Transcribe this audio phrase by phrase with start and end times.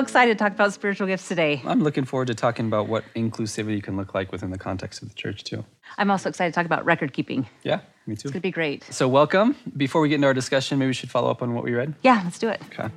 [0.00, 1.62] excited to talk about spiritual gifts today.
[1.64, 5.08] I'm looking forward to talking about what inclusivity can look like within the context of
[5.08, 5.64] the church, too.
[5.98, 7.46] I'm also excited to talk about record keeping.
[7.62, 8.20] Yeah, me too.
[8.20, 8.84] It's going to be great.
[8.90, 9.56] So, welcome.
[9.76, 11.94] Before we get into our discussion, maybe we should follow up on what we read.
[12.02, 12.60] Yeah, let's do it.
[12.72, 12.90] Okay.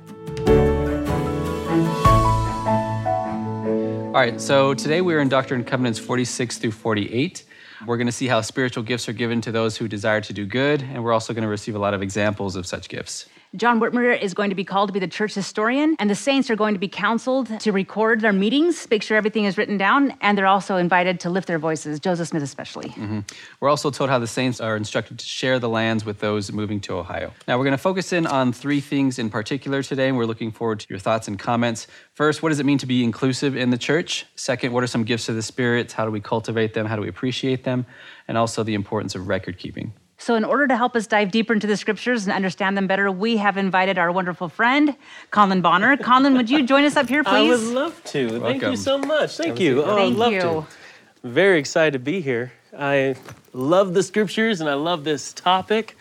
[4.14, 7.44] All right, so today we're in Doctrine and Covenants 46 through 48.
[7.86, 10.46] We're going to see how spiritual gifts are given to those who desire to do
[10.46, 13.26] good, and we're also going to receive a lot of examples of such gifts.
[13.56, 16.50] John Whitmer is going to be called to be the church historian, and the saints
[16.50, 20.12] are going to be counseled to record their meetings, make sure everything is written down,
[20.20, 22.88] and they're also invited to lift their voices, Joseph Smith especially.
[22.88, 23.20] Mm-hmm.
[23.60, 26.80] We're also told how the saints are instructed to share the lands with those moving
[26.80, 27.32] to Ohio.
[27.46, 30.50] Now, we're going to focus in on three things in particular today, and we're looking
[30.50, 31.86] forward to your thoughts and comments.
[32.14, 34.26] First, what does it mean to be inclusive in the church?
[34.34, 35.92] Second, what are some gifts of the Spirit?
[35.92, 36.86] How do we cultivate them?
[36.86, 37.86] How do we appreciate them?
[38.26, 39.92] And also the importance of record keeping.
[40.16, 43.10] So, in order to help us dive deeper into the scriptures and understand them better,
[43.10, 44.96] we have invited our wonderful friend,
[45.32, 45.96] Conlon Bonner.
[46.08, 47.30] Conlon, would you join us up here, please?
[47.30, 48.26] I would love to.
[48.26, 48.42] Welcome.
[48.42, 49.36] Thank you so much.
[49.36, 49.82] Thank you.
[49.82, 50.40] Oh, Thank I'd love you.
[50.40, 50.66] to.
[51.24, 52.52] Very excited to be here.
[52.76, 53.16] I
[53.52, 55.96] love the scriptures and I love this topic.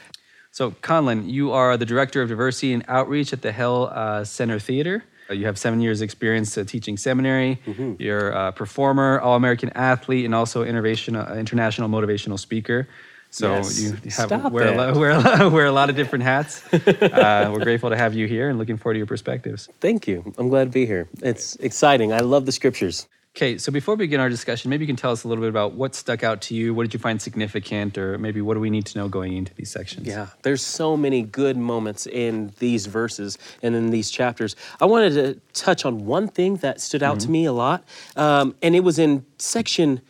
[0.52, 4.60] So, Conlon, you are the Director of Diversity and Outreach at the Hale uh, Center
[4.60, 5.04] Theater.
[5.30, 7.60] Uh, You have seven years' experience uh, teaching seminary.
[7.66, 7.94] Mm-hmm.
[7.98, 12.88] You're a performer, All American athlete, and also innovation, uh, international motivational speaker.
[13.34, 13.82] So Yes.
[13.82, 16.62] you have Stop wear, a wear, a lot, wear a lot of different hats.
[16.72, 19.70] uh, we're grateful to have you here and looking forward to your perspectives.
[19.82, 20.32] Thank you.
[20.38, 21.10] I'm glad to be here.
[21.20, 22.14] It's exciting.
[22.14, 23.08] I love the scriptures.
[23.36, 25.50] Okay, so before we begin our discussion, maybe you can tell us a little bit
[25.50, 26.76] about what stuck out to you.
[26.76, 29.52] What did you find significant, or maybe what do we need to know going into
[29.56, 30.06] these sections?
[30.06, 34.56] Yeah, there's so many good moments in these verses and in these chapters.
[34.80, 37.84] I wanted to touch on one thing that stood out to me a lot,
[38.16, 40.02] um, and it was in section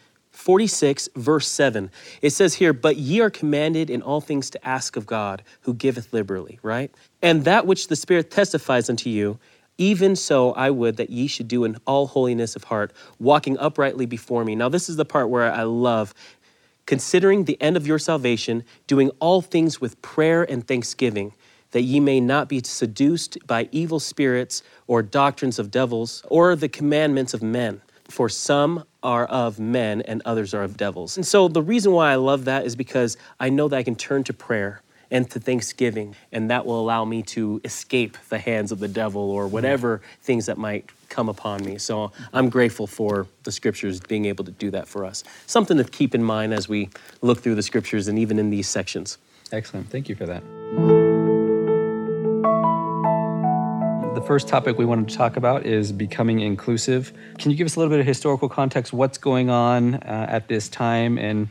[0.43, 1.89] 46, verse 7.
[2.21, 5.73] It says here, But ye are commanded in all things to ask of God, who
[5.73, 6.91] giveth liberally, right?
[7.21, 9.39] And that which the Spirit testifies unto you,
[9.77, 14.05] even so I would that ye should do in all holiness of heart, walking uprightly
[14.05, 14.53] before me.
[14.53, 16.13] Now, this is the part where I love
[16.87, 21.33] considering the end of your salvation, doing all things with prayer and thanksgiving,
[21.71, 26.67] that ye may not be seduced by evil spirits or doctrines of devils or the
[26.67, 27.81] commandments of men.
[28.09, 31.17] For some are of men and others are of devils.
[31.17, 33.95] And so the reason why I love that is because I know that I can
[33.95, 34.81] turn to prayer
[35.11, 39.29] and to thanksgiving, and that will allow me to escape the hands of the devil
[39.29, 41.77] or whatever things that might come upon me.
[41.77, 45.23] So I'm grateful for the scriptures being able to do that for us.
[45.45, 46.89] Something to keep in mind as we
[47.21, 49.19] look through the scriptures and even in these sections.
[49.51, 49.87] Excellent.
[49.89, 50.92] Thank you for that.
[54.23, 57.11] First topic we wanted to talk about is becoming inclusive.
[57.37, 58.93] Can you give us a little bit of historical context?
[58.93, 61.49] What's going on uh, at this time and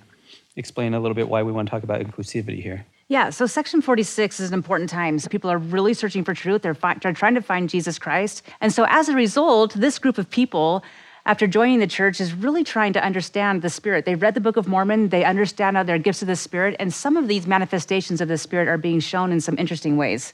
[0.56, 2.86] explain a little bit why we want to talk about inclusivity here?
[3.08, 5.18] Yeah, so section 46 is an important time.
[5.18, 6.62] So people are really searching for truth.
[6.62, 8.42] They're, fi- they're trying to find Jesus Christ.
[8.62, 10.82] And so as a result, this group of people,
[11.26, 14.06] after joining the church, is really trying to understand the Spirit.
[14.06, 16.92] They read the Book of Mormon, they understand how they're gifts of the Spirit, and
[16.92, 20.32] some of these manifestations of the Spirit are being shown in some interesting ways.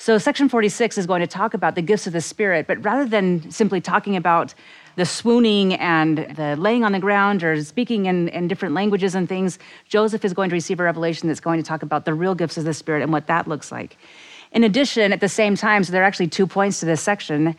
[0.00, 3.04] So, section 46 is going to talk about the gifts of the Spirit, but rather
[3.04, 4.54] than simply talking about
[4.96, 9.28] the swooning and the laying on the ground or speaking in, in different languages and
[9.28, 9.58] things,
[9.90, 12.56] Joseph is going to receive a revelation that's going to talk about the real gifts
[12.56, 13.98] of the Spirit and what that looks like.
[14.52, 17.54] In addition, at the same time, so there are actually two points to this section.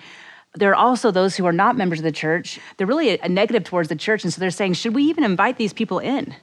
[0.56, 2.60] There are also those who are not members of the church.
[2.78, 4.24] They're really a, a negative towards the church.
[4.24, 6.36] And so they're saying, should we even invite these people in?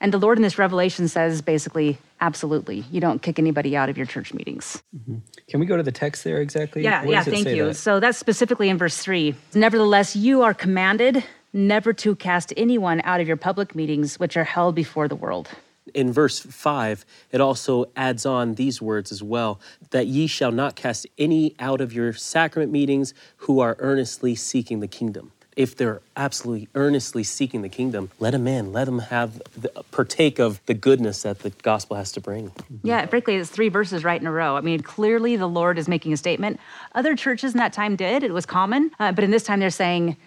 [0.00, 2.84] And the Lord in this revelation says basically, absolutely.
[2.90, 4.82] You don't kick anybody out of your church meetings.
[4.94, 5.18] Mm-hmm.
[5.48, 6.82] Can we go to the text there exactly?
[6.82, 7.66] Yeah, Where yeah, does it thank say you.
[7.66, 7.74] that?
[7.74, 9.34] So that's specifically in verse three.
[9.54, 14.44] Nevertheless, you are commanded never to cast anyone out of your public meetings, which are
[14.44, 15.48] held before the world.
[15.94, 20.74] In verse 5, it also adds on these words as well that ye shall not
[20.74, 25.32] cast any out of your sacrament meetings who are earnestly seeking the kingdom.
[25.56, 28.72] If they're absolutely earnestly seeking the kingdom, let them in.
[28.72, 32.52] Let them have the, partake of the goodness that the gospel has to bring.
[32.82, 34.56] Yeah, frankly, it's three verses right in a row.
[34.56, 36.60] I mean, clearly the Lord is making a statement.
[36.94, 38.90] Other churches in that time did; it was common.
[39.00, 40.18] Uh, but in this time, they're saying,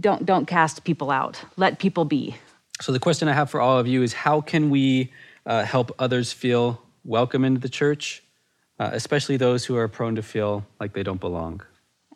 [0.00, 1.38] "Don't don't cast people out.
[1.58, 2.36] Let people be."
[2.80, 5.12] So, the question I have for all of you is how can we
[5.44, 8.22] uh, help others feel welcome into the church,
[8.78, 11.62] uh, especially those who are prone to feel like they don't belong?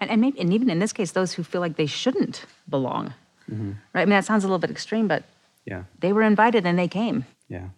[0.03, 3.15] And, and maybe, and even in this case, those who feel like they shouldn't belong.
[3.51, 3.73] Mm-hmm.
[3.95, 4.03] Right?
[4.03, 5.23] I mean, that sounds a little bit extreme, but
[5.65, 7.25] Yeah, they were invited and they came.
[7.49, 7.69] yeah.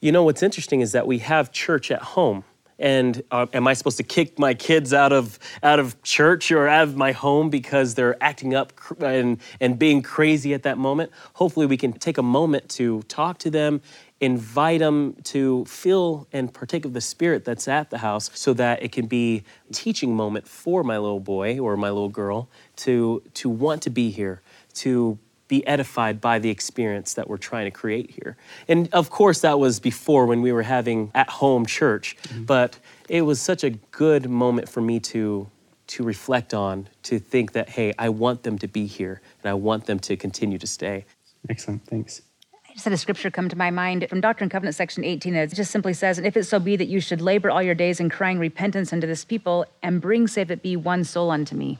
[0.00, 2.44] You know, what's interesting is that we have church at home
[2.78, 6.68] And uh, am I supposed to kick my kids out of out of church or
[6.68, 10.78] out of my home because they're acting up cr- and and being crazy at that
[10.78, 11.10] moment?
[11.34, 13.80] Hopefully, we can take a moment to talk to them,
[14.20, 18.82] invite them to feel and partake of the spirit that's at the house, so that
[18.82, 23.22] it can be a teaching moment for my little boy or my little girl to
[23.34, 24.40] to want to be here,
[24.74, 28.36] to be edified by the experience that we're trying to create here.
[28.68, 32.44] And of course, that was before when we were having at home church, mm-hmm.
[32.44, 32.78] but
[33.08, 35.48] it was such a good moment for me to.
[35.92, 39.54] To reflect on, to think that, hey, I want them to be here and I
[39.54, 41.06] want them to continue to stay.
[41.48, 41.86] Excellent.
[41.86, 42.20] Thanks.
[42.68, 45.34] I just had a scripture come to my mind from Doctrine and Covenant, section 18.
[45.34, 47.74] It just simply says, And if it so be that you should labor all your
[47.74, 51.56] days in crying repentance unto this people, and bring, save it be, one soul unto
[51.56, 51.78] me.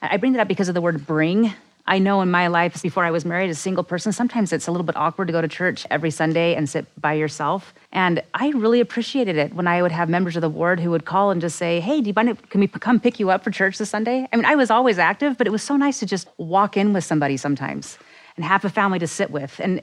[0.00, 1.52] I bring that up because of the word bring.
[1.90, 4.70] I know in my life, before I was married, a single person, sometimes it's a
[4.70, 7.74] little bit awkward to go to church every Sunday and sit by yourself.
[7.90, 11.04] And I really appreciated it when I would have members of the ward who would
[11.04, 13.50] call and just say, Hey, do you mind can we come pick you up for
[13.50, 14.28] church this Sunday?
[14.32, 16.92] I mean, I was always active, but it was so nice to just walk in
[16.92, 17.98] with somebody sometimes
[18.36, 19.58] and have a family to sit with.
[19.58, 19.82] And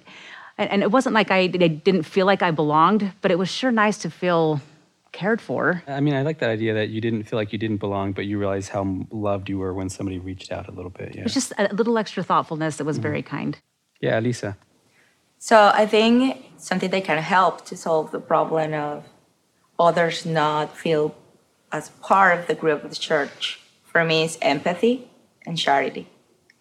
[0.58, 3.70] and it wasn't like I, I didn't feel like I belonged, but it was sure
[3.70, 4.62] nice to feel
[5.18, 5.82] cared for.
[5.88, 8.26] I mean, I like that idea that you didn't feel like you didn't belong, but
[8.28, 11.16] you realized how loved you were when somebody reached out a little bit.
[11.16, 11.22] Yeah.
[11.22, 13.10] It was just a little extra thoughtfulness that was mm-hmm.
[13.10, 13.58] very kind.
[14.00, 14.56] Yeah, Lisa.
[15.40, 19.06] So I think something that can help to solve the problem of
[19.80, 21.16] others not feel
[21.72, 25.10] as part of the group of the church for me is empathy
[25.48, 26.08] and charity.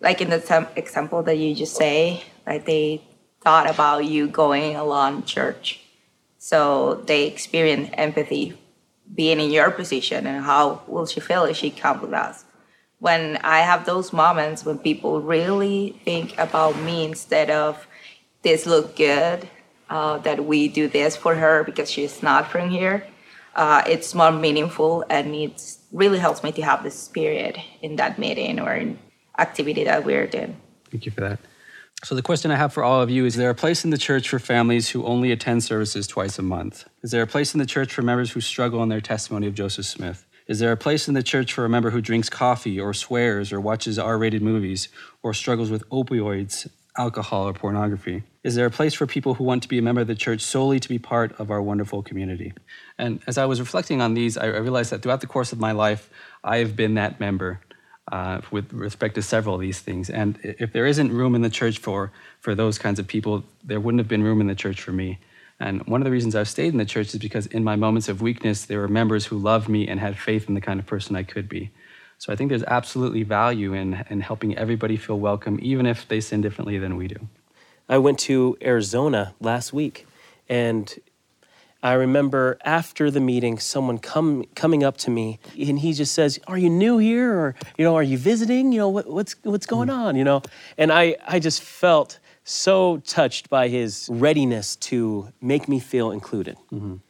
[0.00, 3.02] Like in the tem- example that you just say, like they
[3.42, 5.80] thought about you going along church.
[6.46, 8.56] So they experience empathy
[9.12, 12.44] being in your position and how will she feel if she comes with us.
[13.00, 17.88] When I have those moments when people really think about me instead of
[18.42, 19.48] this look good,
[19.90, 23.04] uh, that we do this for her because she's not from here,
[23.56, 25.60] uh, it's more meaningful and it
[25.90, 29.00] really helps me to have the spirit in that meeting or in
[29.36, 30.56] activity that we're doing.
[30.92, 31.40] Thank you for that.
[32.04, 33.98] So, the question I have for all of you is there a place in the
[33.98, 36.84] church for families who only attend services twice a month?
[37.02, 39.54] Is there a place in the church for members who struggle in their testimony of
[39.54, 40.26] Joseph Smith?
[40.46, 43.50] Is there a place in the church for a member who drinks coffee or swears
[43.50, 44.88] or watches R rated movies
[45.22, 48.22] or struggles with opioids, alcohol, or pornography?
[48.44, 50.42] Is there a place for people who want to be a member of the church
[50.42, 52.52] solely to be part of our wonderful community?
[52.98, 55.72] And as I was reflecting on these, I realized that throughout the course of my
[55.72, 56.10] life,
[56.44, 57.60] I have been that member
[58.12, 60.10] uh, with respect to several of these things.
[60.10, 63.80] And if there isn't room in the church for, for those kinds of people, there
[63.80, 65.18] wouldn't have been room in the church for me.
[65.58, 68.08] And one of the reasons I've stayed in the church is because in my moments
[68.08, 70.86] of weakness, there were members who loved me and had faith in the kind of
[70.86, 71.70] person I could be.
[72.18, 76.20] So I think there's absolutely value in, in helping everybody feel welcome, even if they
[76.20, 77.28] sin differently than we do.
[77.88, 80.06] I went to Arizona last week,
[80.48, 80.94] and
[81.86, 86.40] I remember after the meeting, someone come, coming up to me, and he just says,
[86.48, 88.72] "Are you new here, or you know, are you visiting?
[88.72, 90.16] You know, what, what's what's going on?
[90.16, 90.42] You know?"
[90.76, 96.56] And I I just felt so touched by his readiness to make me feel included.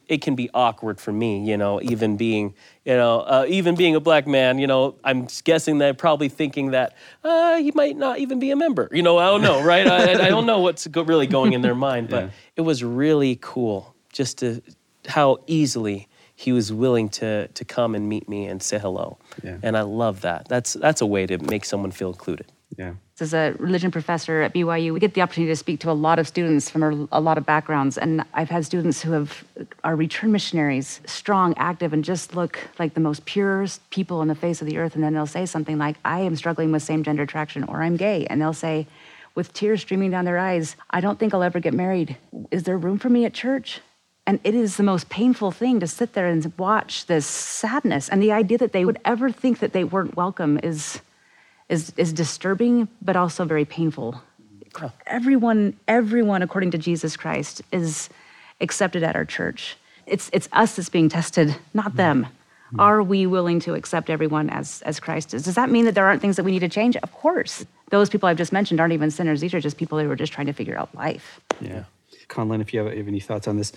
[0.07, 2.53] It can be awkward for me, you know, even being,
[2.85, 4.59] you know, uh, even being a black man.
[4.59, 8.55] You know, I'm guessing that probably thinking that uh, you might not even be a
[8.55, 8.89] member.
[8.91, 9.87] You know, I don't know, right?
[9.87, 12.29] I, I don't know what's go- really going in their mind, but Yeah.
[12.57, 14.61] it was really cool just to
[15.07, 19.17] how easily he was willing to to come and meet me and say hello.
[19.43, 19.57] Yeah.
[19.61, 20.47] And I love that.
[20.47, 22.51] That's that's a way to make someone feel included.
[22.77, 22.93] Yeah.
[23.19, 26.19] As a religion professor at BYU, we get the opportunity to speak to a lot
[26.19, 27.97] of students from a, a lot of backgrounds.
[27.97, 29.43] And I've had students who have
[29.83, 34.35] are return missionaries, strong, active, and just look like the most purest people on the
[34.35, 34.95] face of the earth.
[34.95, 37.97] And then they'll say something like, I am struggling with same gender attraction, or I'm
[37.97, 38.27] gay.
[38.27, 38.85] And they'll say,
[39.33, 42.17] with tears streaming down their eyes, I don't think I'll ever get married.
[42.51, 43.81] Is there room for me at church?
[44.27, 48.09] And it is the most painful thing to sit there and watch this sadness.
[48.09, 51.01] And the idea that they would ever think that they weren't welcome is
[51.69, 54.21] is is disturbing but also very painful.
[55.07, 58.09] Everyone everyone according to Jesus Christ is
[58.59, 59.77] accepted at our church.
[60.05, 61.97] It's it's us that's being tested, not mm-hmm.
[61.97, 62.23] them.
[62.25, 62.79] Mm-hmm.
[62.81, 65.43] Are we willing to accept everyone as as Christ is?
[65.43, 66.97] Does that mean that there aren't things that we need to change?
[66.97, 67.65] Of course.
[67.91, 69.39] Those people I've just mentioned aren't even sinners.
[69.39, 71.39] These are just people who are just trying to figure out life.
[71.61, 71.85] Yeah.
[72.27, 73.71] Conlon, if you have, have any thoughts on this,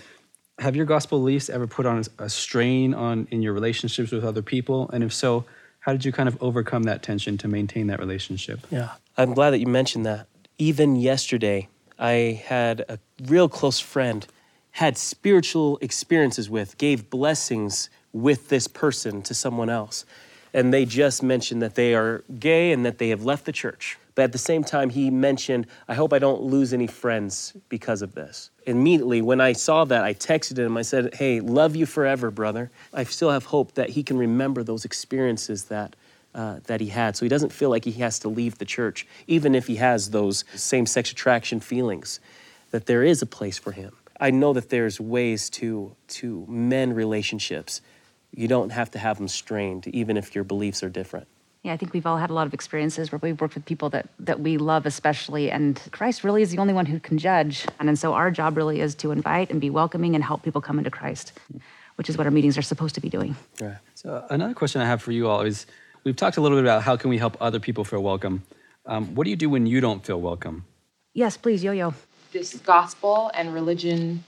[0.61, 4.43] have your gospel beliefs ever put on a, strain on in your relationships with other
[4.43, 4.89] people?
[4.93, 5.43] And if so,
[5.79, 8.59] how did you kind of overcome that tension to maintain that relationship?
[8.69, 8.91] Yeah.
[9.17, 10.27] I'm glad that you mentioned that.
[10.59, 14.25] Even yesterday, I had a real close friend,
[14.71, 20.05] had spiritual experiences with, gave blessings with this person to someone else.
[20.53, 23.97] And they just mentioned that they are gay and that they have left the church.
[24.15, 28.01] But at the same time, he mentioned, I hope I don't lose any friends because
[28.01, 28.49] of this.
[28.65, 30.77] Immediately, when I saw that, I texted him.
[30.77, 32.71] I said, Hey, love you forever, brother.
[32.93, 35.95] I still have hope that he can remember those experiences that.
[36.33, 37.17] Uh, that he had.
[37.17, 40.11] So he doesn't feel like he has to leave the church, even if he has
[40.11, 42.21] those same sex attraction feelings,
[42.69, 43.91] that there is a place for him.
[44.17, 47.81] I know that there's ways to, to mend relationships.
[48.33, 51.27] You don't have to have them strained, even if your beliefs are different.
[51.63, 53.89] Yeah, I think we've all had a lot of experiences where we've worked with people
[53.91, 57.67] that, that we love, especially, and Christ really is the only one who can judge.
[57.79, 60.59] And, and so our job really is to invite and be welcoming and help people
[60.59, 61.33] come into Christ,
[61.97, 63.35] which is what our meetings are supposed to be doing.
[63.59, 63.77] Right.
[63.93, 65.67] So another question I have for you all is
[66.03, 68.41] we've talked a little bit about how can we help other people feel welcome.
[68.87, 70.65] Um, what do you do when you don't feel welcome?
[71.13, 71.93] Yes, please, Yo Yo.
[72.31, 74.23] This gospel and religion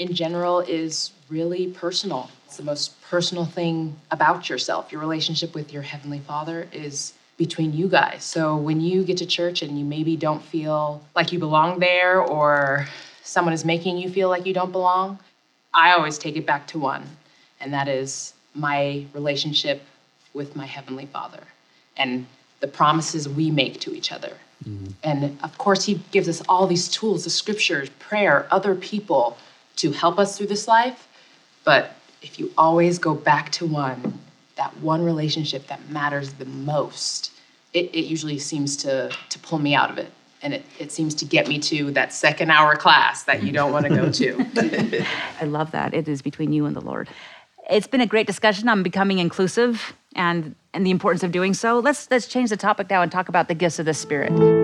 [0.00, 2.30] in general is really personal.
[2.46, 4.90] It's the most personal thing about yourself.
[4.90, 8.24] Your relationship with your Heavenly Father is between you guys.
[8.24, 12.20] So when you get to church and you maybe don't feel like you belong there
[12.20, 12.88] or
[13.22, 15.18] someone is making you feel like you don't belong,
[15.72, 17.04] I always take it back to one,
[17.60, 19.82] and that is my relationship
[20.32, 21.42] with my Heavenly Father
[21.96, 22.26] and
[22.60, 24.32] the promises we make to each other.
[24.66, 24.92] Mm-hmm.
[25.04, 29.36] And of course, He gives us all these tools the scriptures, prayer, other people
[29.80, 31.08] to help us through this life.
[31.64, 34.18] But if you always go back to one,
[34.56, 37.32] that one relationship that matters the most,
[37.72, 40.12] it, it usually seems to, to pull me out of it.
[40.42, 43.72] And it, it seems to get me to that second hour class that you don't
[43.72, 45.04] want to go to.
[45.40, 45.94] I love that.
[45.94, 47.08] It is between you and the Lord.
[47.70, 51.78] It's been a great discussion on becoming inclusive and, and the importance of doing so.
[51.78, 54.59] Let's, let's change the topic now and talk about the gifts of the Spirit.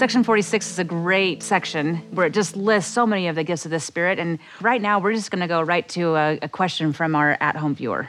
[0.00, 3.66] Section 46 is a great section where it just lists so many of the gifts
[3.66, 4.18] of the Spirit.
[4.18, 7.36] And right now, we're just going to go right to a, a question from our
[7.38, 8.08] at home viewer.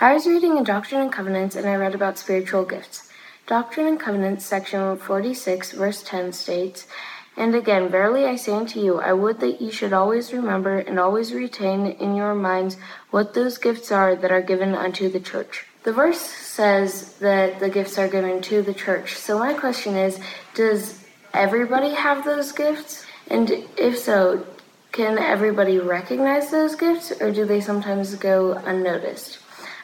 [0.00, 3.08] I was reading in Doctrine and Covenants and I read about spiritual gifts.
[3.46, 6.88] Doctrine and Covenants, section 46, verse 10 states,
[7.36, 10.98] And again, verily I say unto you, I would that ye should always remember and
[10.98, 12.78] always retain in your minds
[13.12, 15.66] what those gifts are that are given unto the church.
[15.84, 19.16] The verse says that the gifts are given to the church.
[19.16, 20.20] So my question is,
[20.54, 23.04] does everybody have those gifts?
[23.28, 24.46] And if so,
[24.92, 29.38] can everybody recognize those gifts or do they sometimes go unnoticed?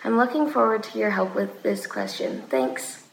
[0.04, 2.42] I'm looking forward to your help with this question.
[2.48, 3.04] Thanks.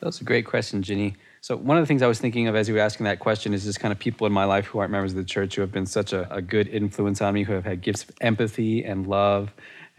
[0.00, 1.16] That's a great question, Ginny.
[1.40, 3.54] So one of the things I was thinking of as you were asking that question
[3.54, 5.62] is just kind of people in my life who aren't members of the church who
[5.62, 8.84] have been such a, a good influence on me, who have had gifts of empathy
[8.84, 9.50] and love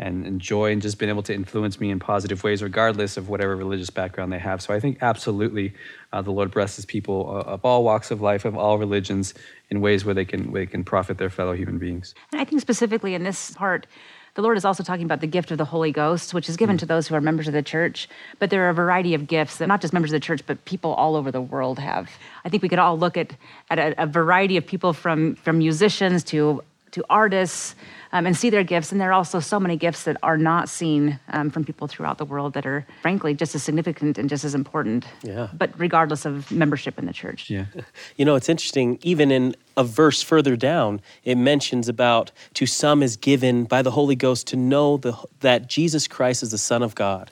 [0.02, 3.56] and, joy and just been able to influence me in positive ways, regardless of whatever
[3.56, 4.62] religious background they have.
[4.62, 5.74] So I think absolutely
[6.12, 9.34] uh, the Lord blesses people uh, of all walks of life, of all religions,
[9.70, 12.16] in ways where they can, where they can profit their fellow human beings.
[12.32, 13.86] And I think specifically in this part,
[14.34, 16.78] the Lord is also talking about the gift of the Holy Ghost, which is given
[16.78, 18.08] to those who are members of the church.
[18.40, 20.64] But there are a variety of gifts that not just members of the church, but
[20.64, 22.10] people all over the world have.
[22.46, 23.34] I think we could all look at,
[23.70, 27.76] at a, a variety of people from, from musicians to, to artists
[28.14, 28.92] um, and see their gifts.
[28.92, 32.18] And there are also so many gifts that are not seen um, from people throughout
[32.18, 35.06] the world that are, frankly, just as significant and just as important.
[35.24, 35.50] Yeah.
[35.54, 37.50] But regardless of membership in the church.
[37.50, 37.66] Yeah.
[38.18, 43.02] You know, it's interesting, even in a verse further down, it mentions about to some
[43.02, 46.84] is given by the Holy Ghost to know the, that Jesus Christ is the Son
[46.84, 47.32] of God.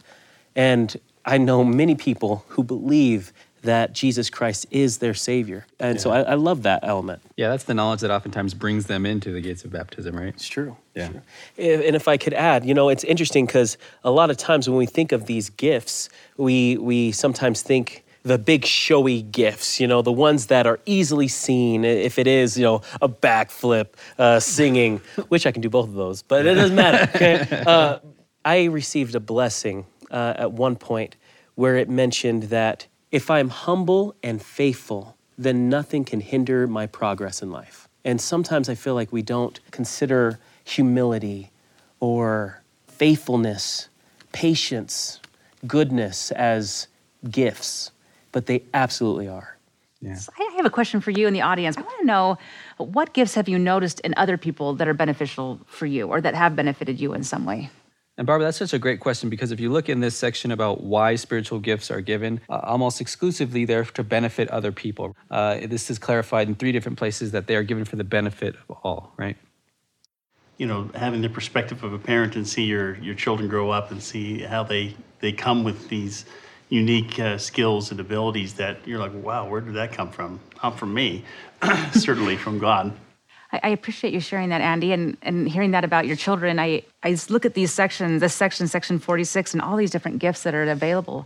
[0.56, 0.96] And
[1.26, 5.66] I know many people who believe that Jesus Christ is their Savior.
[5.80, 7.22] And so I, I love that element.
[7.36, 10.30] Yeah, that's the knowledge that oftentimes brings them into the gates of baptism, right?
[10.30, 10.78] It's true.
[10.96, 11.10] Yeah.
[11.10, 11.22] True.
[11.58, 14.78] And if I could add, you know, it's interesting because a lot of times when
[14.78, 20.02] we think of these gifts, we we sometimes think the big showy gifts, you know,
[20.02, 21.86] the ones that are easily seen.
[21.86, 23.88] If it is, you know, a backflip,
[24.18, 24.98] uh, singing,
[25.30, 27.10] which I can do both of those, but it doesn't matter.
[27.16, 27.64] Okay.
[27.70, 28.00] Uh,
[28.44, 31.18] I received a blessing uh, at one point
[31.56, 37.42] where it mentioned that if I'm humble and faithful, then nothing can hinder my progress
[37.42, 37.88] in life.
[38.06, 41.52] And sometimes I feel like we don't consider humility
[42.00, 43.90] or faithfulness,
[44.32, 45.20] patience,
[45.66, 46.88] goodness as
[47.30, 47.92] gifts,
[48.32, 49.58] but they absolutely are.
[50.02, 50.16] Yeah.
[50.16, 51.78] So I have a question for you in the audience.
[51.78, 52.38] I want to know
[52.78, 56.36] what gifts have you noticed in other people that are beneficial for you or that
[56.36, 57.70] have benefited you in some way?
[58.20, 60.84] And Barbara, that's such a great question because if you look in this section about
[60.84, 65.16] why spiritual gifts are given, uh, almost exclusively they're to benefit other people.
[65.32, 68.56] Uh, this is clarified in three different places that they are given for the benefit
[68.70, 69.38] of all, right?
[70.60, 73.92] you know, having the perspective of a parent and see your, your children grow up
[73.92, 76.26] and see how they, they come with these
[76.68, 80.38] unique uh, skills and abilities that you're like, wow, where did that come from?
[80.62, 81.24] Not from me,
[81.94, 82.94] certainly from God.
[83.52, 86.60] I, I appreciate you sharing that, Andy, and, and hearing that about your children.
[86.60, 90.44] I, I look at these sections, this section, section 46, and all these different gifts
[90.44, 91.26] that are available.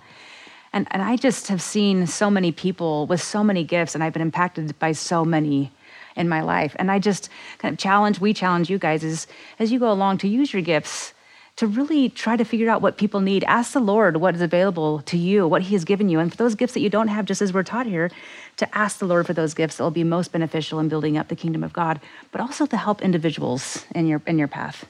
[0.72, 4.14] And, and I just have seen so many people with so many gifts, and I've
[4.14, 5.72] been impacted by so many
[6.16, 6.76] in my life.
[6.80, 9.28] And I just kind of challenge, we challenge you guys is
[9.60, 11.14] as you go along to use your gifts
[11.56, 13.44] to really try to figure out what people need.
[13.44, 16.20] Ask the Lord what is available to you, what He has given you.
[16.20, 18.10] And for those gifts that you don't have, just as we're taught here,
[18.58, 21.28] to ask the Lord for those gifts that will be most beneficial in building up
[21.28, 22.00] the kingdom of God,
[22.32, 24.86] but also to help individuals in your in your path.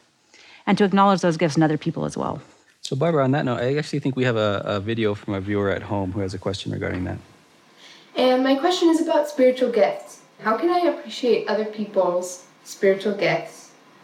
[0.66, 2.42] And to acknowledge those gifts in other people as well.
[2.80, 5.42] So, Barbara, on that note, I actually think we have a, a video from a
[5.42, 7.18] viewer at home who has a question regarding that.
[8.16, 10.22] And my question is about spiritual gifts.
[10.42, 13.63] How can I appreciate other people's spiritual gifts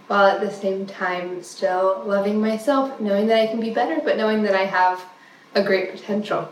[0.10, 4.18] while at the same time still loving myself, knowing that I can be better, but
[4.18, 5.00] knowing that I have
[5.54, 6.52] a great potential.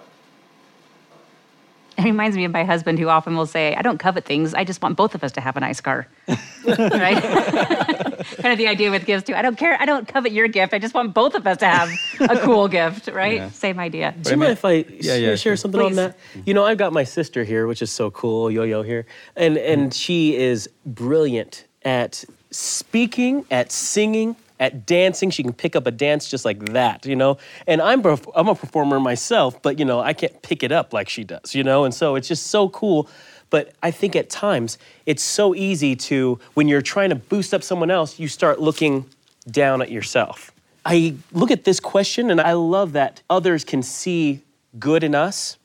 [1.98, 4.54] It reminds me of my husband who often will say, I don't covet things.
[4.54, 6.08] I just want both of us to have a nice car.
[6.28, 7.20] right?
[7.24, 9.34] kind of the idea with gifts, too.
[9.34, 9.76] I don't care.
[9.82, 10.76] I don't covet your gift.
[10.76, 13.38] I just want both of us to have a cool gift, right?
[13.38, 13.50] Yeah.
[13.50, 14.14] Same idea.
[14.22, 15.56] Do you mind if I Yeah, yeah, share sure.
[15.56, 16.16] something on that?
[16.46, 19.58] You know, I've got my sister here, which is so cool, Yo Yo here, and
[19.58, 25.30] and she is brilliant at speaking, at singing, at dancing.
[25.30, 27.38] She can pick up a dance just like that, you know.
[27.68, 28.04] And I'm
[28.36, 31.54] I'm a performer myself, but you know, I can't pick it up like she does,
[31.54, 31.84] you know.
[31.86, 33.10] And so it's just so cool.
[33.50, 37.64] But I think at times it's so easy to when you're trying to boost up
[37.64, 39.06] someone else, you start looking
[39.50, 40.52] down at yourself.
[40.86, 44.42] I look at this question and I love that others can see
[44.80, 45.58] good in us,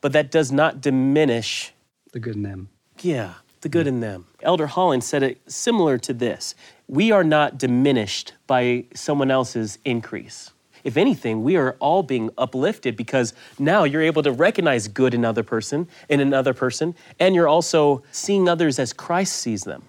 [0.00, 1.72] but that does not diminish,
[2.12, 2.68] The good in them.
[3.02, 4.26] yeah, the good in them.
[4.42, 6.54] Elder Holland said it similar to this
[6.88, 10.50] We are not diminished by someone else's increase.
[10.82, 15.20] If anything, we are all being uplifted because now you're able to recognize good in
[15.20, 19.82] another person, in another person, and you're also seeing others as Christ sees them.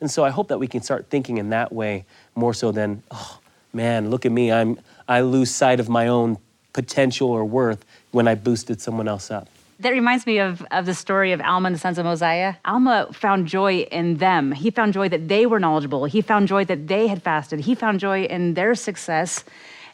[0.00, 3.02] And so I hope that we can start thinking in that way more so than,
[3.10, 3.40] oh
[3.72, 4.52] man, look at me.
[4.52, 6.38] I'm I lose sight of my own
[6.72, 9.48] potential or worth when I boosted someone else up.
[9.80, 12.54] That reminds me of, of the story of Alma and the sons of Mosiah.
[12.64, 14.52] Alma found joy in them.
[14.52, 16.06] He found joy that they were knowledgeable.
[16.06, 17.60] He found joy that they had fasted.
[17.60, 19.44] He found joy in their success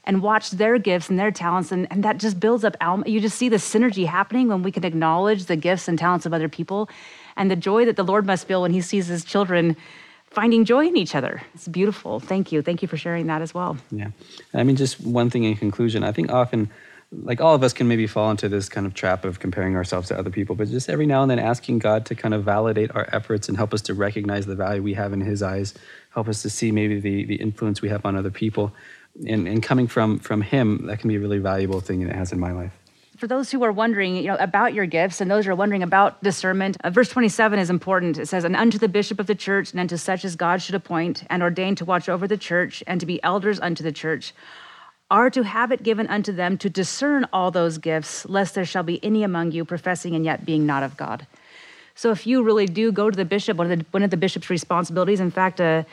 [0.04, 1.72] and watched their gifts and their talents.
[1.72, 3.08] And, and that just builds up Alma.
[3.08, 6.32] You just see the synergy happening when we can acknowledge the gifts and talents of
[6.32, 6.88] other people
[7.36, 9.76] and the joy that the Lord must feel when he sees his children
[10.30, 11.42] finding joy in each other.
[11.54, 12.20] It's beautiful.
[12.20, 12.62] Thank you.
[12.62, 13.76] Thank you for sharing that as well.
[13.90, 14.09] Yeah.
[14.54, 16.04] I mean, just one thing in conclusion.
[16.04, 16.70] I think often,
[17.12, 20.09] like all of us can maybe fall into this kind of trap of comparing ourselves
[20.09, 22.94] to other people, but just every now and then asking God to kind of validate
[22.94, 25.75] our efforts and help us to recognize the value we have in His eyes,
[26.11, 28.72] help us to see maybe the, the influence we have on other people.
[29.27, 32.16] And, and coming from, from Him, that can be a really valuable thing, and it
[32.16, 32.72] has in my life.
[33.18, 35.83] for those who are wondering, you know, about your gifts and those who are wondering
[35.83, 38.18] about discernment, uh, verse 27 is important.
[38.18, 40.75] It says, "And unto the bishop of the church, and unto such as God should
[40.75, 44.33] appoint, and ordain to watch over the church, and to be elders unto the church,
[45.12, 48.83] are to have it given unto them to discern all those gifts, lest there shall
[48.83, 51.27] be any among you professing and yet being not of God."
[51.94, 54.16] So if you really do go to the bishop, one of the, one of the
[54.16, 55.85] bishop's responsibilities, in fact, a,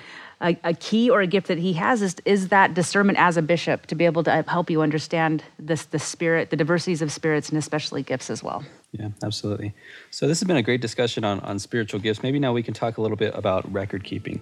[0.42, 3.42] a, a key or a gift that he has is, is that discernment as a
[3.42, 7.50] bishop to be able to help you understand this, the spirit, the diversities of spirits,
[7.50, 8.64] and especially gifts as well.
[8.92, 9.74] Yeah, absolutely.
[10.10, 12.24] So this has been a great discussion on, on spiritual gifts.
[12.24, 14.42] Maybe now we can talk a little bit about record keeping.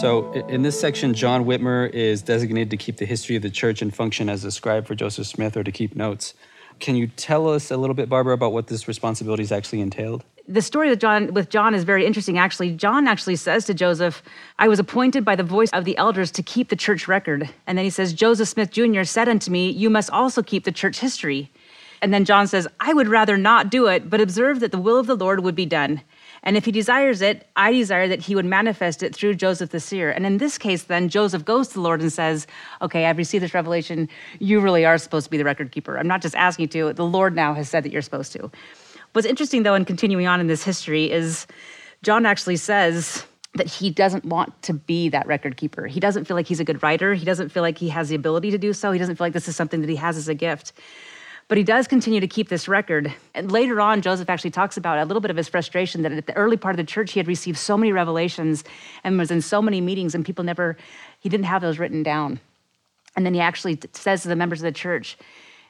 [0.00, 3.82] So in this section, John Whitmer is designated to keep the history of the church
[3.82, 6.34] and function as a scribe for Joseph Smith or to keep notes.
[6.78, 10.24] Can you tell us a little bit, Barbara, about what this responsibility is actually entailed?
[10.50, 12.38] the story with John with John is very interesting.
[12.38, 14.22] Actually, John actually says to Joseph,
[14.58, 17.76] "I was appointed by the voice of the elders to keep the church record." And
[17.76, 19.02] then he says, "Joseph Smith Jr.
[19.02, 21.50] said unto me, You must also keep the church history."
[22.00, 24.98] And then John says, "I would rather not do it, but observe that the will
[24.98, 26.00] of the Lord would be done."
[26.42, 29.80] And if he desires it, I desire that he would manifest it through Joseph the
[29.80, 30.10] seer.
[30.10, 32.46] And in this case, then Joseph goes to the Lord and says,
[32.82, 34.08] Okay, I've received this revelation.
[34.38, 35.98] You really are supposed to be the record keeper.
[35.98, 36.92] I'm not just asking you to.
[36.92, 38.50] The Lord now has said that you're supposed to.
[39.12, 41.46] What's interesting, though, in continuing on in this history, is
[42.02, 43.24] John actually says
[43.54, 45.86] that he doesn't want to be that record keeper.
[45.86, 47.14] He doesn't feel like he's a good writer.
[47.14, 48.92] He doesn't feel like he has the ability to do so.
[48.92, 50.72] He doesn't feel like this is something that he has as a gift.
[51.48, 53.12] But he does continue to keep this record.
[53.34, 56.26] And later on, Joseph actually talks about a little bit of his frustration that at
[56.26, 58.64] the early part of the church, he had received so many revelations
[59.02, 60.76] and was in so many meetings, and people never,
[61.20, 62.38] he didn't have those written down.
[63.16, 65.16] And then he actually says to the members of the church,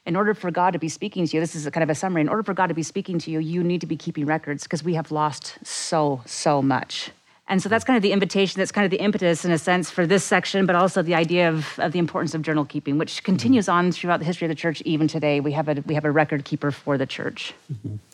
[0.05, 1.95] in order for God to be speaking to you, this is a kind of a
[1.95, 2.23] summary.
[2.23, 4.65] In order for God to be speaking to you, you need to be keeping records
[4.65, 7.11] because we have lost so, so much.
[7.49, 9.91] And so that's kind of the invitation, that's kind of the impetus in a sense
[9.91, 13.25] for this section, but also the idea of, of the importance of journal keeping, which
[13.25, 15.41] continues on throughout the history of the church even today.
[15.41, 17.55] We have a, we have a record keeper for the church.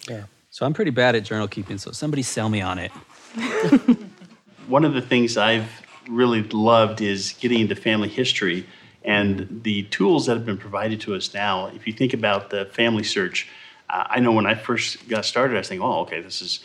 [0.08, 0.24] Yeah.
[0.50, 2.92] So I'm pretty bad at journal keeping, so somebody sell me on it.
[4.68, 8.66] One of the things I've really loved is getting into family history
[9.04, 11.66] and the tools that have been provided to us now.
[11.66, 13.48] If you think about the family search,
[13.90, 16.60] uh, I know when I first got started, I was thinking, oh, okay, this is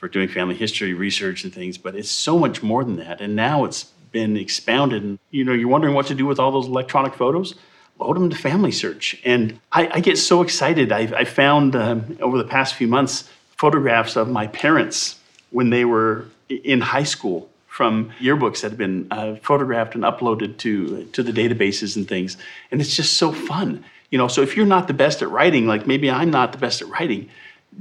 [0.00, 3.20] for doing family history research and things, but it's so much more than that.
[3.20, 5.02] And now it's been expounded.
[5.02, 7.54] And, you know, you're wondering what to do with all those electronic photos?
[7.98, 9.20] Load them to Family Search.
[9.26, 10.90] And I, I get so excited.
[10.90, 15.84] I, I found um, over the past few months photographs of my parents when they
[15.84, 21.22] were in high school from yearbooks that have been uh, photographed and uploaded to to
[21.22, 22.38] the databases and things
[22.70, 25.66] and it's just so fun you know so if you're not the best at writing
[25.66, 27.28] like maybe i'm not the best at writing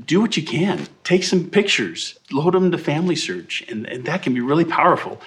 [0.05, 4.21] do what you can take some pictures load them to family search and, and that
[4.21, 5.19] can be really powerful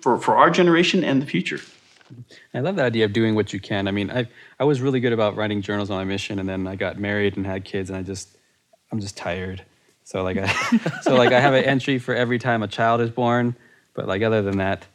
[0.00, 1.60] for, for our generation and the future
[2.54, 3.88] I love the idea of doing what you can.
[3.88, 4.28] I mean, I
[4.60, 7.36] I was really good about writing journals on my mission, and then I got married
[7.36, 8.28] and had kids, and I just
[8.92, 9.64] I'm just tired.
[10.04, 10.46] So like I
[11.02, 13.56] so like I have an entry for every time a child is born,
[13.94, 14.86] but like other than that,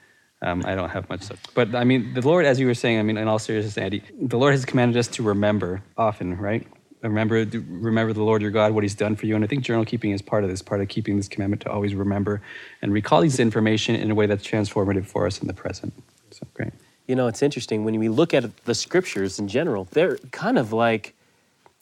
[0.42, 1.24] um, I don't have much.
[1.24, 1.42] Stuff.
[1.54, 4.04] But I mean, the Lord, as you were saying, I mean, in all seriousness, Andy,
[4.20, 6.66] the Lord has commanded us to remember often, right?
[7.02, 9.86] Remember, remember the Lord your God, what He's done for you, and I think journal
[9.86, 12.42] keeping is part of this, part of keeping this commandment to always remember
[12.82, 15.94] and recall these information in a way that's transformative for us in the present.
[16.30, 16.74] So great.
[17.08, 20.72] You know, it's interesting when we look at the scriptures in general, they're kind of
[20.72, 21.16] like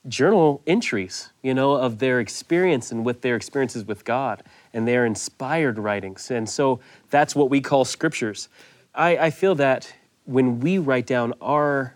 [0.08, 5.05] journal entries, you know, of their experience and with their experiences with God and their
[5.05, 6.32] inspired writings.
[6.32, 6.79] And so
[7.10, 8.47] that's what we call scriptures.
[8.95, 9.93] I, I feel that
[10.25, 11.95] when we write down our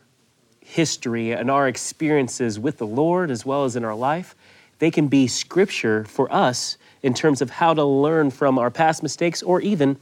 [0.65, 4.35] history and our experiences with the Lord as well as in our life,
[4.79, 9.03] they can be scripture for us in terms of how to learn from our past
[9.03, 9.97] mistakes or even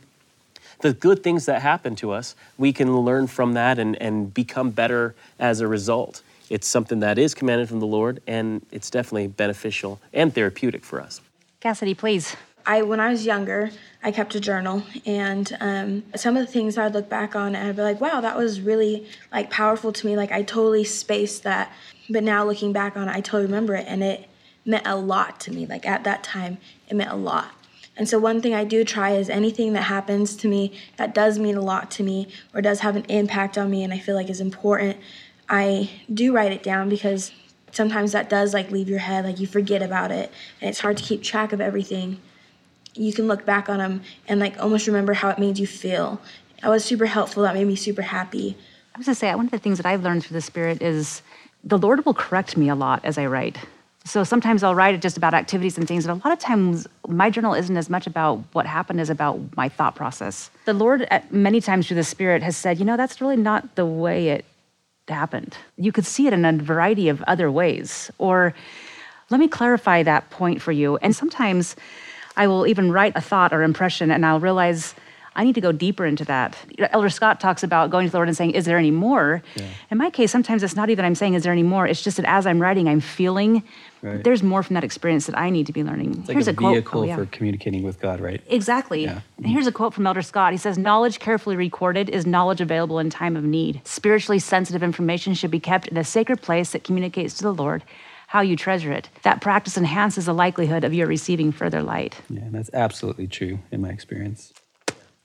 [0.81, 4.71] the good things that happen to us, we can learn from that and, and become
[4.71, 6.21] better as a result.
[6.49, 10.99] It's something that is commanded from the Lord, and it's definitely beneficial and therapeutic for
[10.99, 11.21] us.
[11.59, 12.35] Cassidy, please.
[12.65, 13.71] I when I was younger,
[14.03, 17.67] I kept a journal, and um, some of the things I'd look back on, and
[17.67, 20.15] I'd be like, "Wow, that was really like powerful to me.
[20.15, 21.71] Like I totally spaced that."
[22.09, 24.27] But now looking back on it, I totally remember it, and it
[24.65, 25.65] meant a lot to me.
[25.65, 27.51] Like at that time, it meant a lot.
[27.97, 31.37] And so, one thing I do try is anything that happens to me that does
[31.37, 34.15] mean a lot to me or does have an impact on me and I feel
[34.15, 34.97] like is important,
[35.49, 37.31] I do write it down because
[37.71, 40.97] sometimes that does like leave your head, like you forget about it and it's hard
[40.97, 42.19] to keep track of everything.
[42.93, 46.21] You can look back on them and like almost remember how it made you feel.
[46.61, 47.43] That was super helpful.
[47.43, 48.57] That made me super happy.
[48.93, 51.21] I was gonna say, one of the things that I've learned through the Spirit is
[51.63, 53.57] the Lord will correct me a lot as I write.
[54.03, 56.87] So sometimes I'll write it just about activities and things, but a lot of times
[57.07, 60.49] my journal isn't as much about what happened as about my thought process.
[60.65, 63.75] The Lord, uh, many times through the Spirit, has said, you know, that's really not
[63.75, 64.45] the way it
[65.07, 65.55] happened.
[65.77, 68.09] You could see it in a variety of other ways.
[68.17, 68.55] Or
[69.29, 70.97] let me clarify that point for you.
[70.97, 71.75] And sometimes
[72.35, 74.95] I will even write a thought or impression and I'll realize
[75.33, 76.57] I need to go deeper into that.
[76.91, 79.41] Elder Scott talks about going to the Lord and saying, Is there any more?
[79.55, 79.65] Yeah.
[79.89, 81.87] In my case, sometimes it's not even I'm saying, Is there any more?
[81.87, 83.63] It's just that as I'm writing, I'm feeling
[84.01, 84.21] right.
[84.21, 86.19] there's more from that experience that I need to be learning.
[86.19, 87.03] It's like here's a, a vehicle quote.
[87.03, 87.15] Oh, yeah.
[87.15, 88.41] for communicating with God, right?
[88.47, 89.03] Exactly.
[89.03, 89.21] Yeah.
[89.37, 90.51] And here's a quote from Elder Scott.
[90.51, 93.79] He says, Knowledge carefully recorded is knowledge available in time of need.
[93.85, 97.83] Spiritually sensitive information should be kept in a sacred place that communicates to the Lord
[98.31, 99.09] how you treasure it.
[99.23, 102.15] That practice enhances the likelihood of your receiving further light.
[102.29, 104.53] Yeah, that's absolutely true in my experience.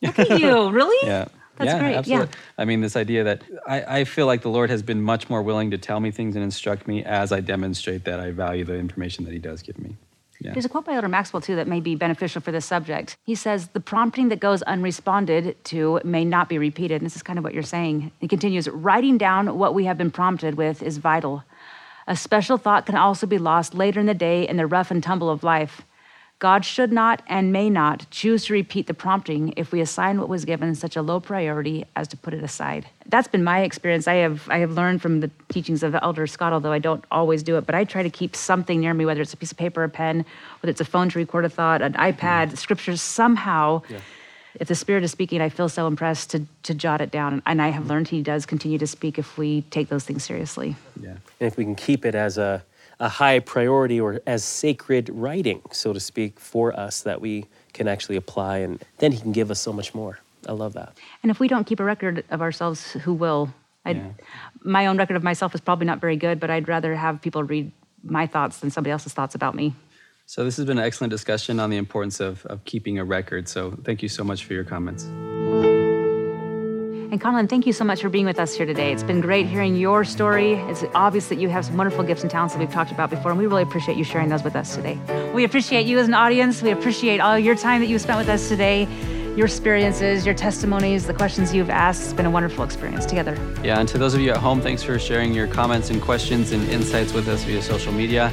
[0.03, 1.07] Look at you, really?
[1.07, 1.29] Yeah.
[1.57, 1.95] That's yeah, great.
[1.95, 2.27] Absolutely.
[2.27, 2.41] Yeah.
[2.59, 5.41] I mean, this idea that I, I feel like the Lord has been much more
[5.41, 8.75] willing to tell me things and instruct me as I demonstrate that I value the
[8.75, 9.97] information that He does give me.
[10.41, 10.53] Yeah.
[10.53, 13.17] There's a quote by Elder Maxwell, too, that may be beneficial for this subject.
[13.23, 16.97] He says, The prompting that goes unresponded to may not be repeated.
[16.97, 18.11] And this is kind of what you're saying.
[18.21, 21.45] He continues, Writing down what we have been prompted with is vital.
[22.07, 25.03] A special thought can also be lost later in the day in the rough and
[25.03, 25.83] tumble of life.
[26.39, 30.29] God should not and may not choose to repeat the prompting if we assign what
[30.29, 32.87] was given such a low priority as to put it aside.
[33.07, 34.07] That's been my experience.
[34.07, 37.03] I have I have learned from the teachings of the Elder Scott, although I don't
[37.11, 39.51] always do it, but I try to keep something near me, whether it's a piece
[39.51, 40.27] of paper, a pen,
[40.61, 42.59] whether it's a phone to record a thought, an iPad, mm.
[42.59, 43.81] scriptures, somehow.
[43.89, 44.01] Yeah.
[44.59, 47.43] If the Spirit is speaking, I feel so impressed to, to jot it down.
[47.47, 47.91] And I have mm-hmm.
[47.91, 50.77] learned He does continue to speak if we take those things seriously.
[51.01, 51.11] Yeah.
[51.41, 52.65] And if we can keep it as a
[52.99, 57.89] a high priority or as sacred writing, so to speak, for us that we can
[57.89, 60.19] actually apply, and then He can give us so much more.
[60.49, 60.97] I love that.
[61.23, 63.53] And if we don't keep a record of ourselves, who will?
[63.85, 64.09] Yeah.
[64.63, 67.45] My own record of myself is probably not very good, but I'd rather have people
[67.45, 67.71] read
[68.03, 69.75] my thoughts than somebody else's thoughts about me.
[70.29, 73.49] So, this has been an excellent discussion on the importance of, of keeping a record.
[73.49, 75.05] So, thank you so much for your comments.
[77.13, 78.93] And Conlon, thank you so much for being with us here today.
[78.93, 80.55] It's been great hearing your story.
[80.55, 83.31] It's obvious that you have some wonderful gifts and talents that we've talked about before,
[83.31, 84.99] and we really appreciate you sharing those with us today.
[85.33, 86.61] We appreciate you as an audience.
[86.61, 88.89] We appreciate all your time that you spent with us today
[89.37, 92.05] your experiences, your testimonies, the questions you've asked.
[92.05, 93.37] It's been a wonderful experience together.
[93.63, 96.53] Yeah, and to those of you at home, thanks for sharing your comments and questions
[96.53, 98.33] and insights with us via social media.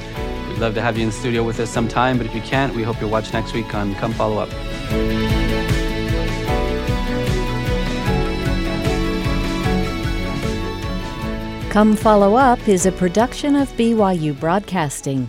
[0.54, 2.76] We'd love to have you in the studio with us sometime, but if you can't,
[2.76, 4.50] we hope you'll watch next week on Come Follow Up.
[11.72, 15.28] Come Follow Up is a production of BYU Broadcasting.